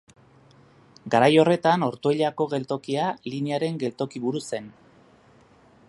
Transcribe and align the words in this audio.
Garai 1.15 1.29
horretan 1.41 1.85
Ortuellako 1.87 2.47
geltokia 2.55 3.05
linearen 3.35 3.79
geltoki-buru 3.85 4.43
zen. 4.53 4.73